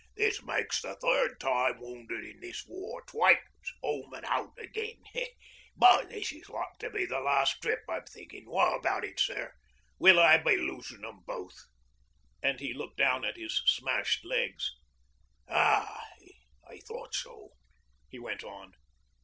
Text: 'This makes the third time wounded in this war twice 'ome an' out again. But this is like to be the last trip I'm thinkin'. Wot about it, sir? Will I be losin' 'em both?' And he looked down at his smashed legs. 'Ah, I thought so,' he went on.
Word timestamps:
'This 0.15 0.41
makes 0.41 0.81
the 0.81 0.95
third 0.95 1.39
time 1.39 1.79
wounded 1.79 2.23
in 2.25 2.39
this 2.39 2.65
war 2.67 3.03
twice 3.03 3.37
'ome 3.83 4.11
an' 4.15 4.25
out 4.25 4.51
again. 4.57 4.97
But 5.77 6.09
this 6.09 6.31
is 6.31 6.49
like 6.49 6.79
to 6.79 6.89
be 6.89 7.05
the 7.05 7.19
last 7.19 7.61
trip 7.61 7.81
I'm 7.87 8.03
thinkin'. 8.05 8.49
Wot 8.49 8.79
about 8.79 9.05
it, 9.05 9.19
sir? 9.19 9.53
Will 9.99 10.19
I 10.19 10.39
be 10.39 10.57
losin' 10.57 11.05
'em 11.05 11.19
both?' 11.27 11.67
And 12.41 12.59
he 12.59 12.73
looked 12.73 12.97
down 12.97 13.23
at 13.23 13.37
his 13.37 13.61
smashed 13.67 14.25
legs. 14.25 14.71
'Ah, 15.47 16.03
I 16.67 16.79
thought 16.79 17.13
so,' 17.13 17.51
he 18.09 18.17
went 18.17 18.43
on. 18.43 18.71